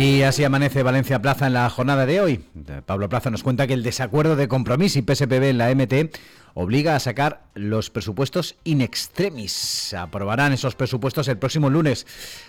Y 0.00 0.22
así 0.22 0.44
amanece 0.44 0.82
Valencia 0.82 1.20
Plaza 1.20 1.46
en 1.46 1.52
la 1.52 1.68
jornada 1.68 2.06
de 2.06 2.22
hoy. 2.22 2.44
Pablo 2.86 3.10
Plaza 3.10 3.28
nos 3.28 3.42
cuenta 3.42 3.66
que 3.66 3.74
el 3.74 3.82
desacuerdo 3.82 4.34
de 4.34 4.48
compromiso 4.48 4.98
y 4.98 5.02
PSPB 5.02 5.50
en 5.50 5.58
la 5.58 5.74
MT 5.74 6.16
obliga 6.54 6.96
a 6.96 7.00
sacar 7.00 7.42
los 7.54 7.90
presupuestos 7.90 8.56
in 8.64 8.80
extremis. 8.80 9.92
Aprobarán 9.92 10.54
esos 10.54 10.74
presupuestos 10.74 11.28
el 11.28 11.36
próximo 11.36 11.68
lunes. 11.68 12.06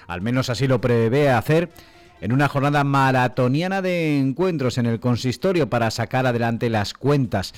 Al 0.08 0.22
menos 0.22 0.50
así 0.50 0.66
lo 0.66 0.80
prevé 0.80 1.30
hacer 1.30 1.70
en 2.22 2.32
una 2.32 2.48
jornada 2.48 2.84
maratoniana 2.84 3.82
de 3.82 4.20
encuentros 4.20 4.78
en 4.78 4.86
el 4.86 5.00
consistorio 5.00 5.70
para 5.70 5.92
sacar 5.92 6.26
adelante 6.26 6.70
las 6.70 6.94
cuentas. 6.94 7.54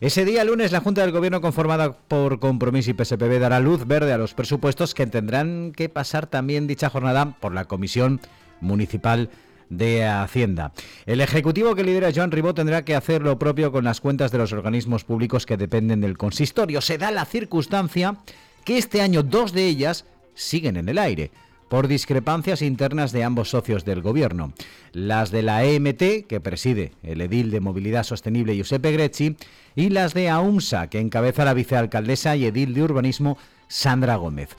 Ese 0.00 0.24
día 0.24 0.44
lunes 0.44 0.72
la 0.72 0.80
Junta 0.80 1.02
del 1.02 1.12
Gobierno 1.12 1.40
conformada 1.40 1.92
por 1.92 2.38
Compromiso 2.38 2.90
y 2.90 2.94
PSPB 2.94 3.38
dará 3.40 3.60
luz 3.60 3.86
verde 3.86 4.12
a 4.12 4.18
los 4.18 4.34
presupuestos 4.34 4.94
que 4.94 5.06
tendrán 5.06 5.72
que 5.72 5.88
pasar 5.88 6.26
también 6.26 6.66
dicha 6.66 6.88
jornada 6.88 7.36
por 7.40 7.52
la 7.52 7.66
Comisión 7.66 8.20
Municipal 8.60 9.30
de 9.68 10.04
Hacienda. 10.04 10.72
El 11.06 11.20
Ejecutivo 11.20 11.74
que 11.74 11.84
lidera 11.84 12.12
Joan 12.14 12.30
Ribó 12.30 12.54
tendrá 12.54 12.84
que 12.84 12.94
hacer 12.94 13.22
lo 13.22 13.38
propio 13.38 13.72
con 13.72 13.84
las 13.84 14.00
cuentas 14.00 14.30
de 14.30 14.38
los 14.38 14.52
organismos 14.52 15.04
públicos 15.04 15.46
que 15.46 15.56
dependen 15.56 16.00
del 16.00 16.18
consistorio. 16.18 16.80
Se 16.80 16.98
da 16.98 17.10
la 17.10 17.24
circunstancia 17.24 18.16
que 18.64 18.78
este 18.78 19.00
año 19.00 19.22
dos 19.22 19.52
de 19.52 19.66
ellas 19.66 20.04
siguen 20.34 20.76
en 20.76 20.88
el 20.88 20.98
aire 20.98 21.30
por 21.68 21.88
discrepancias 21.88 22.62
internas 22.62 23.12
de 23.12 23.24
ambos 23.24 23.50
socios 23.50 23.84
del 23.84 24.02
gobierno. 24.02 24.52
Las 24.92 25.30
de 25.30 25.42
la 25.42 25.64
EMT, 25.64 26.26
que 26.26 26.40
preside 26.42 26.92
el 27.02 27.20
edil 27.20 27.50
de 27.50 27.60
Movilidad 27.60 28.04
Sostenible 28.04 28.54
Giuseppe 28.54 28.92
Grecci, 28.92 29.36
y 29.74 29.88
las 29.88 30.14
de 30.14 30.28
AUMSA, 30.28 30.88
que 30.88 31.00
encabeza 31.00 31.44
la 31.44 31.54
vicealcaldesa 31.54 32.36
y 32.36 32.46
edil 32.46 32.74
de 32.74 32.82
Urbanismo 32.82 33.38
Sandra 33.68 34.16
Gómez. 34.16 34.50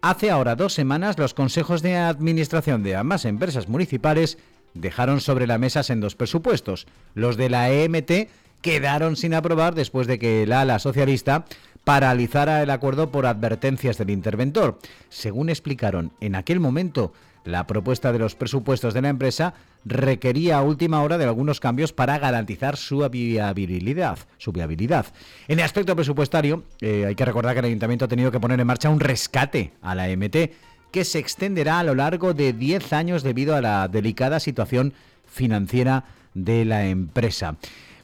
Hace 0.00 0.30
ahora 0.30 0.54
dos 0.54 0.74
semanas 0.74 1.18
los 1.18 1.34
consejos 1.34 1.82
de 1.82 1.96
administración 1.96 2.82
de 2.82 2.94
ambas 2.94 3.24
empresas 3.24 3.68
municipales 3.68 4.38
dejaron 4.74 5.20
sobre 5.20 5.46
la 5.46 5.58
mesa 5.58 5.82
en 5.88 6.00
dos 6.00 6.14
presupuestos. 6.14 6.86
Los 7.14 7.36
de 7.36 7.50
la 7.50 7.70
EMT 7.70 8.28
quedaron 8.60 9.16
sin 9.16 9.34
aprobar 9.34 9.74
después 9.74 10.06
de 10.06 10.18
que 10.18 10.42
el 10.42 10.52
ala 10.52 10.78
socialista 10.78 11.46
paralizara 11.88 12.62
el 12.62 12.68
acuerdo 12.68 13.10
por 13.10 13.24
advertencias 13.24 13.96
del 13.96 14.10
interventor. 14.10 14.78
Según 15.08 15.48
explicaron 15.48 16.12
en 16.20 16.34
aquel 16.34 16.60
momento, 16.60 17.14
la 17.44 17.66
propuesta 17.66 18.12
de 18.12 18.18
los 18.18 18.34
presupuestos 18.34 18.92
de 18.92 19.00
la 19.00 19.08
empresa 19.08 19.54
requería 19.86 20.58
a 20.58 20.62
última 20.62 21.02
hora 21.02 21.16
de 21.16 21.24
algunos 21.24 21.60
cambios 21.60 21.94
para 21.94 22.18
garantizar 22.18 22.76
su 22.76 22.98
viabilidad. 23.08 24.18
Su 24.36 24.52
viabilidad. 24.52 25.06
En 25.48 25.60
el 25.60 25.64
aspecto 25.64 25.96
presupuestario, 25.96 26.62
eh, 26.82 27.06
hay 27.06 27.14
que 27.14 27.24
recordar 27.24 27.54
que 27.54 27.60
el 27.60 27.64
ayuntamiento 27.64 28.04
ha 28.04 28.08
tenido 28.08 28.30
que 28.30 28.38
poner 28.38 28.60
en 28.60 28.66
marcha 28.66 28.90
un 28.90 29.00
rescate 29.00 29.72
a 29.80 29.94
la 29.94 30.08
MT 30.14 30.52
que 30.92 31.06
se 31.06 31.18
extenderá 31.18 31.78
a 31.78 31.84
lo 31.84 31.94
largo 31.94 32.34
de 32.34 32.52
10 32.52 32.92
años 32.92 33.22
debido 33.22 33.56
a 33.56 33.62
la 33.62 33.88
delicada 33.88 34.40
situación 34.40 34.92
financiera 35.24 36.04
de 36.34 36.66
la 36.66 36.86
empresa. 36.86 37.56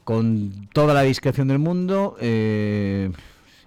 Con 0.05 0.69
toda 0.73 0.95
la 0.95 1.03
discreción 1.03 1.49
del 1.49 1.59
mundo, 1.59 2.17
eh, 2.19 3.11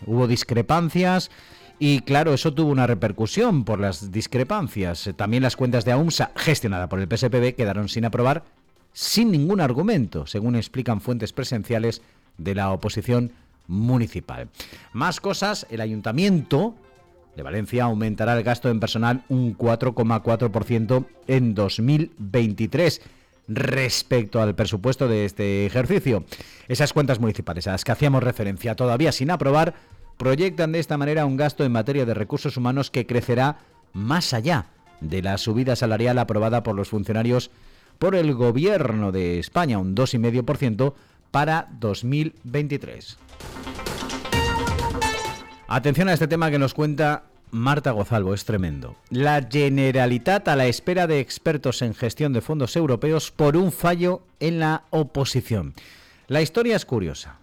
hubo 0.05 0.27
discrepancias. 0.27 1.31
Y 1.79 1.99
claro, 1.99 2.33
eso 2.33 2.53
tuvo 2.53 2.71
una 2.71 2.87
repercusión 2.87 3.63
por 3.63 3.79
las 3.79 4.11
discrepancias. 4.11 5.11
También 5.15 5.43
las 5.43 5.55
cuentas 5.55 5.85
de 5.85 5.91
AUMSA, 5.91 6.31
gestionada 6.35 6.89
por 6.89 6.99
el 6.99 7.07
PSPB, 7.07 7.55
quedaron 7.55 7.87
sin 7.87 8.05
aprobar 8.05 8.43
sin 8.93 9.31
ningún 9.31 9.61
argumento, 9.61 10.25
según 10.25 10.55
explican 10.55 11.01
fuentes 11.01 11.33
presenciales 11.33 12.01
de 12.37 12.55
la 12.55 12.71
oposición 12.71 13.31
municipal. 13.67 14.49
Más 14.93 15.19
cosas, 15.19 15.67
el 15.69 15.81
ayuntamiento 15.81 16.73
de 17.35 17.43
Valencia 17.43 17.83
aumentará 17.83 18.35
el 18.35 18.43
gasto 18.43 18.69
en 18.69 18.79
personal 18.79 19.23
un 19.29 19.55
4,4% 19.55 21.05
en 21.27 21.53
2023 21.53 23.01
respecto 23.47 24.41
al 24.41 24.55
presupuesto 24.55 25.07
de 25.07 25.25
este 25.25 25.65
ejercicio. 25.65 26.23
Esas 26.67 26.93
cuentas 26.93 27.19
municipales 27.19 27.67
a 27.67 27.71
las 27.71 27.83
que 27.83 27.91
hacíamos 27.91 28.23
referencia 28.23 28.75
todavía 28.75 29.11
sin 29.11 29.31
aprobar 29.31 29.75
proyectan 30.17 30.71
de 30.71 30.79
esta 30.79 30.97
manera 30.97 31.25
un 31.25 31.37
gasto 31.37 31.63
en 31.63 31.71
materia 31.71 32.05
de 32.05 32.13
recursos 32.13 32.57
humanos 32.57 32.91
que 32.91 33.05
crecerá 33.05 33.59
más 33.93 34.33
allá 34.33 34.67
de 34.99 35.21
la 35.21 35.37
subida 35.37 35.75
salarial 35.75 36.17
aprobada 36.17 36.63
por 36.63 36.75
los 36.75 36.89
funcionarios 36.89 37.51
por 37.99 38.15
el 38.15 38.33
Gobierno 38.33 39.11
de 39.11 39.39
España, 39.39 39.79
un 39.79 39.95
2,5% 39.95 40.93
para 41.31 41.67
2023. 41.79 43.17
Atención 45.67 46.09
a 46.09 46.13
este 46.13 46.27
tema 46.27 46.49
que 46.49 46.59
nos 46.59 46.73
cuenta 46.73 47.23
Marta 47.51 47.91
Gozalvo, 47.91 48.33
es 48.33 48.45
tremendo. 48.45 48.95
La 49.09 49.47
Generalitat 49.49 50.47
a 50.47 50.55
la 50.55 50.67
espera 50.67 51.07
de 51.07 51.19
expertos 51.19 51.81
en 51.81 51.93
gestión 51.93 52.33
de 52.33 52.41
fondos 52.41 52.75
europeos 52.75 53.31
por 53.31 53.55
un 53.55 53.71
fallo 53.71 54.21
en 54.39 54.59
la 54.59 54.83
oposición. 54.89 55.73
La 56.27 56.41
historia 56.41 56.75
es 56.75 56.85
curiosa. 56.85 57.37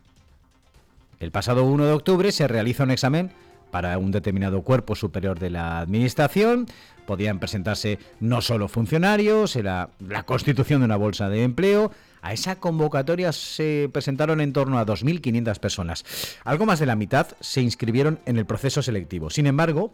El 1.20 1.30
pasado 1.30 1.64
1 1.64 1.86
de 1.86 1.92
octubre 1.92 2.32
se 2.32 2.46
realiza 2.48 2.84
un 2.84 2.90
examen 2.90 3.32
para 3.70 3.96
un 3.98 4.12
determinado 4.12 4.62
cuerpo 4.62 4.94
superior 4.94 5.38
de 5.38 5.50
la 5.50 5.80
Administración. 5.80 6.66
Podían 7.06 7.38
presentarse 7.38 7.98
no 8.20 8.40
solo 8.40 8.68
funcionarios, 8.68 9.56
era 9.56 9.88
la 10.06 10.24
constitución 10.24 10.80
de 10.80 10.84
una 10.84 10.96
bolsa 10.96 11.28
de 11.28 11.42
empleo. 11.42 11.90
A 12.24 12.32
esa 12.32 12.56
convocatoria 12.56 13.32
se 13.32 13.90
presentaron 13.92 14.40
en 14.40 14.54
torno 14.54 14.78
a 14.78 14.86
2.500 14.86 15.58
personas. 15.58 16.06
Algo 16.44 16.64
más 16.64 16.78
de 16.78 16.86
la 16.86 16.96
mitad 16.96 17.26
se 17.40 17.60
inscribieron 17.60 18.18
en 18.24 18.38
el 18.38 18.46
proceso 18.46 18.80
selectivo. 18.80 19.28
Sin 19.28 19.46
embargo, 19.46 19.92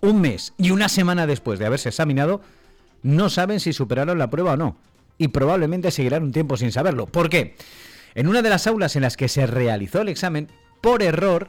un 0.00 0.20
mes 0.20 0.54
y 0.58 0.70
una 0.70 0.88
semana 0.88 1.26
después 1.26 1.58
de 1.58 1.66
haberse 1.66 1.88
examinado, 1.88 2.40
no 3.02 3.30
saben 3.30 3.58
si 3.58 3.72
superaron 3.72 4.16
la 4.16 4.30
prueba 4.30 4.52
o 4.52 4.56
no. 4.56 4.76
Y 5.18 5.26
probablemente 5.26 5.90
seguirán 5.90 6.22
un 6.22 6.30
tiempo 6.30 6.56
sin 6.56 6.70
saberlo. 6.70 7.06
¿Por 7.06 7.28
qué? 7.28 7.56
En 8.14 8.28
una 8.28 8.42
de 8.42 8.50
las 8.50 8.68
aulas 8.68 8.94
en 8.94 9.02
las 9.02 9.16
que 9.16 9.26
se 9.26 9.48
realizó 9.48 10.02
el 10.02 10.08
examen, 10.08 10.46
por 10.80 11.02
error, 11.02 11.48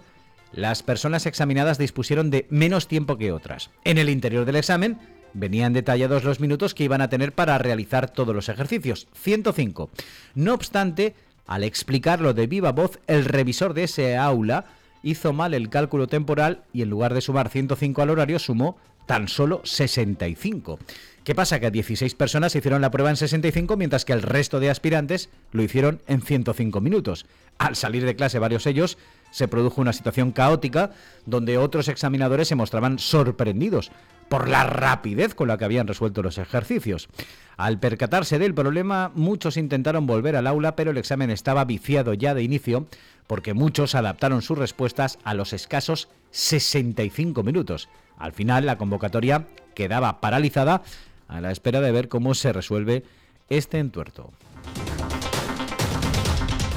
las 0.52 0.82
personas 0.82 1.28
examinadas 1.28 1.78
dispusieron 1.78 2.32
de 2.32 2.48
menos 2.50 2.88
tiempo 2.88 3.20
que 3.20 3.32
otras. 3.32 3.70
En 3.84 4.00
el 4.00 4.10
interior 4.10 4.46
del 4.46 4.56
examen 4.56 4.98
venían 5.34 5.74
detallados 5.74 6.24
los 6.24 6.40
minutos 6.40 6.74
que 6.74 6.84
iban 6.84 7.02
a 7.02 7.10
tener 7.10 7.34
para 7.34 7.58
realizar 7.58 8.10
todos 8.10 8.36
los 8.36 8.50
ejercicios, 8.50 9.08
105. 9.14 9.90
No 10.36 10.54
obstante, 10.54 11.16
al 11.48 11.64
explicarlo 11.64 12.34
de 12.34 12.48
viva 12.48 12.72
voz, 12.72 13.00
el 13.08 13.26
revisor 13.26 13.74
de 13.74 13.84
ese 13.84 14.18
aula 14.18 14.66
hizo 15.04 15.34
mal 15.34 15.54
el 15.54 15.70
cálculo 15.70 16.08
temporal 16.08 16.64
y 16.74 16.82
en 16.82 16.90
lugar 16.90 17.14
de 17.14 17.22
sumar 17.22 17.50
105 17.50 18.02
al 18.02 18.10
horario 18.10 18.40
sumó 18.40 18.78
tan 19.06 19.28
solo 19.28 19.62
65. 19.64 20.80
¿Qué 21.24 21.36
pasa? 21.36 21.60
Que 21.60 21.70
16 21.70 22.16
personas 22.16 22.56
hicieron 22.56 22.82
la 22.82 22.90
prueba 22.90 23.10
en 23.10 23.18
65 23.18 23.78
mientras 23.78 24.06
que 24.06 24.14
el 24.14 24.22
resto 24.22 24.60
de 24.60 24.70
aspirantes 24.70 25.30
lo 25.52 25.62
hicieron 25.62 26.02
en 26.08 26.22
105 26.22 26.82
minutos. 26.82 27.26
Al 27.58 27.76
salir 27.76 28.06
de 28.06 28.16
clase 28.16 28.40
varios 28.40 28.66
ellos, 28.66 28.98
se 29.32 29.48
produjo 29.48 29.82
una 29.82 29.94
situación 29.94 30.32
caótica 30.32 30.92
donde 31.26 31.58
otros 31.58 31.88
examinadores 31.88 32.48
se 32.48 32.56
mostraban 32.56 33.00
sorprendidos 33.00 33.92
por 34.30 34.48
la 34.48 34.64
rapidez 34.64 35.36
con 35.36 35.50
la 35.50 35.58
que 35.58 35.66
habían 35.66 35.88
resuelto 35.88 36.22
los 36.22 36.38
ejercicios. 36.38 37.10
Al 37.58 37.80
percatarse 37.80 38.40
del 38.40 38.54
problema, 38.54 39.12
muchos 39.14 39.58
intentaron 39.58 40.08
volver 40.08 40.36
al 40.36 40.48
aula, 40.48 40.76
pero 40.76 40.92
el 40.92 40.98
examen 40.98 41.30
estaba 41.30 41.66
viciado 41.66 42.14
ya 42.14 42.34
de 42.34 42.44
inicio 42.44 42.88
porque 43.28 43.54
muchos 43.54 43.94
adaptaron 43.94 44.42
sus 44.42 44.58
respuestas 44.58 45.20
a 45.24 45.34
los 45.34 45.54
escasos 45.54 46.08
65 46.32 47.44
minutos. 47.44 47.90
Al 48.18 48.32
final, 48.32 48.66
la 48.66 48.78
convocatoria 48.78 49.48
quedaba 49.74 50.22
paralizada 50.22 50.82
a 51.28 51.42
la 51.42 51.52
espera 51.52 51.82
de 51.82 51.92
ver 51.92 52.08
cómo 52.08 52.34
se 52.34 52.54
resuelve 52.54 53.04
este 53.50 53.80
entuerto. 53.80 54.32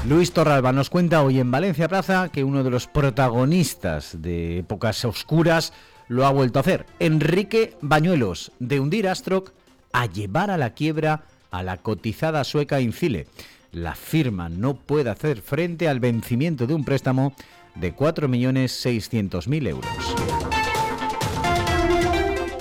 Luis 0.07 0.33
Torralba 0.33 0.71
nos 0.71 0.91
cuenta 0.91 1.23
hoy 1.23 1.39
en 1.39 1.49
Valencia 1.49 1.87
Plaza 1.87 2.29
que 2.29 2.43
uno 2.43 2.63
de 2.63 2.69
los 2.69 2.85
protagonistas 2.85 4.21
de 4.21 4.59
épocas 4.59 5.03
oscuras 5.03 5.73
lo 6.07 6.27
ha 6.27 6.31
vuelto 6.31 6.59
a 6.59 6.61
hacer. 6.61 6.85
Enrique 6.99 7.75
Bañuelos, 7.81 8.51
de 8.59 8.79
hundir 8.79 9.07
Astroc 9.07 9.51
a 9.93 10.05
llevar 10.05 10.51
a 10.51 10.57
la 10.57 10.75
quiebra 10.75 11.23
a 11.49 11.63
la 11.63 11.77
cotizada 11.77 12.43
sueca 12.43 12.81
Incile. 12.81 13.25
La 13.71 13.95
firma 13.95 14.47
no 14.47 14.75
puede 14.75 15.09
hacer 15.09 15.41
frente 15.41 15.87
al 15.89 15.99
vencimiento 15.99 16.67
de 16.67 16.75
un 16.75 16.85
préstamo 16.85 17.33
de 17.73 17.95
4.600.000 17.95 19.67
euros. 19.67 20.24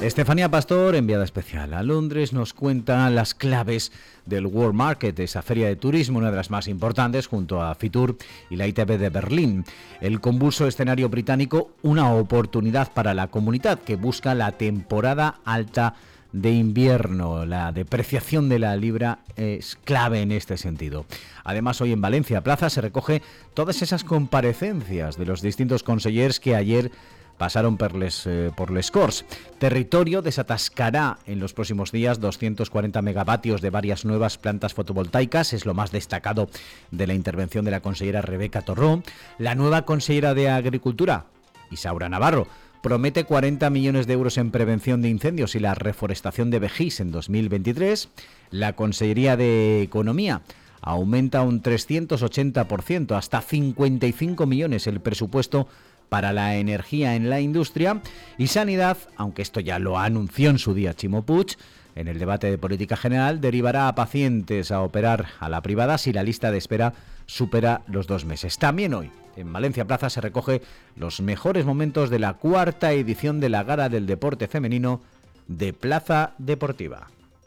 Estefanía 0.06 0.50
Pastor, 0.50 0.96
enviada 0.96 1.24
especial 1.24 1.72
a 1.72 1.82
Londres, 1.82 2.34
nos 2.34 2.52
cuenta 2.52 3.08
las 3.08 3.34
claves 3.34 3.90
del 4.26 4.44
World 4.44 4.74
Market, 4.74 5.18
esa 5.18 5.40
feria 5.40 5.66
de 5.66 5.76
turismo, 5.76 6.18
una 6.18 6.30
de 6.30 6.36
las 6.36 6.50
más 6.50 6.68
importantes, 6.68 7.26
junto 7.26 7.62
a 7.62 7.74
Fitur 7.74 8.18
y 8.50 8.56
la 8.56 8.66
ITB 8.66 8.98
de 8.98 9.08
Berlín. 9.08 9.64
El 10.02 10.20
convulso 10.20 10.66
escenario 10.66 11.08
británico, 11.08 11.70
una 11.80 12.12
oportunidad 12.12 12.92
para 12.92 13.14
la 13.14 13.28
comunidad 13.28 13.78
que 13.78 13.96
busca 13.96 14.34
la 14.34 14.52
temporada 14.52 15.40
alta 15.42 15.94
de 16.32 16.52
invierno. 16.52 17.46
La 17.46 17.72
depreciación 17.72 18.50
de 18.50 18.58
la 18.58 18.76
libra 18.76 19.20
es 19.36 19.78
clave 19.84 20.20
en 20.20 20.32
este 20.32 20.58
sentido. 20.58 21.06
Además, 21.44 21.80
hoy 21.80 21.92
en 21.92 22.02
Valencia 22.02 22.42
Plaza 22.42 22.68
se 22.68 22.82
recoge 22.82 23.22
todas 23.54 23.80
esas 23.80 24.04
comparecencias 24.04 25.16
de 25.16 25.24
los 25.24 25.40
distintos 25.40 25.82
consellers 25.82 26.40
que 26.40 26.56
ayer 26.56 26.90
pasaron 27.38 27.76
por 27.76 27.94
les, 27.94 28.26
eh, 28.26 28.50
por 28.56 28.70
les 28.70 28.90
Corts. 28.90 29.24
Territorio 29.58 30.22
desatascará 30.22 31.18
en 31.26 31.40
los 31.40 31.52
próximos 31.52 31.92
días 31.92 32.20
240 32.20 33.02
megavatios 33.02 33.60
de 33.60 33.70
varias 33.70 34.04
nuevas 34.04 34.38
plantas 34.38 34.74
fotovoltaicas, 34.74 35.52
es 35.52 35.66
lo 35.66 35.74
más 35.74 35.90
destacado 35.90 36.48
de 36.90 37.06
la 37.06 37.14
intervención 37.14 37.64
de 37.64 37.70
la 37.70 37.80
consellera 37.80 38.22
Rebeca 38.22 38.62
Torró. 38.62 39.02
La 39.38 39.54
nueva 39.54 39.82
consellera 39.82 40.34
de 40.34 40.48
Agricultura, 40.48 41.26
Isaura 41.70 42.08
Navarro, 42.08 42.46
promete 42.82 43.24
40 43.24 43.70
millones 43.70 44.06
de 44.06 44.12
euros 44.12 44.36
en 44.36 44.50
prevención 44.50 45.00
de 45.00 45.08
incendios 45.08 45.54
y 45.54 45.58
la 45.58 45.74
reforestación 45.74 46.50
de 46.50 46.58
Vejís 46.58 47.00
en 47.00 47.10
2023. 47.12 48.10
La 48.50 48.74
Consellería 48.74 49.38
de 49.38 49.80
Economía 49.80 50.42
aumenta 50.82 51.40
un 51.40 51.62
380%, 51.62 53.16
hasta 53.16 53.40
55 53.40 54.44
millones 54.44 54.86
el 54.86 55.00
presupuesto 55.00 55.66
para 56.08 56.32
la 56.32 56.56
energía 56.56 57.14
en 57.14 57.30
la 57.30 57.40
industria 57.40 58.00
y 58.38 58.48
sanidad, 58.48 58.96
aunque 59.16 59.42
esto 59.42 59.60
ya 59.60 59.78
lo 59.78 59.98
anunció 59.98 60.50
en 60.50 60.58
su 60.58 60.74
día 60.74 60.94
Chimo 60.94 61.22
Puig, 61.22 61.56
en 61.96 62.08
el 62.08 62.18
debate 62.18 62.50
de 62.50 62.58
política 62.58 62.96
general 62.96 63.40
derivará 63.40 63.86
a 63.86 63.94
pacientes 63.94 64.72
a 64.72 64.80
operar 64.80 65.26
a 65.38 65.48
la 65.48 65.62
privada 65.62 65.96
si 65.98 66.12
la 66.12 66.24
lista 66.24 66.50
de 66.50 66.58
espera 66.58 66.92
supera 67.26 67.82
los 67.86 68.06
dos 68.06 68.24
meses. 68.24 68.58
También 68.58 68.94
hoy, 68.94 69.10
en 69.36 69.52
Valencia 69.52 69.86
Plaza, 69.86 70.10
se 70.10 70.20
recoge 70.20 70.62
los 70.96 71.20
mejores 71.20 71.64
momentos 71.64 72.10
de 72.10 72.18
la 72.18 72.34
cuarta 72.34 72.92
edición 72.92 73.40
de 73.40 73.48
la 73.48 73.62
Gala 73.62 73.88
del 73.88 74.06
Deporte 74.06 74.48
Femenino 74.48 75.00
de 75.46 75.72
Plaza 75.72 76.32
Deportiva. 76.38 77.08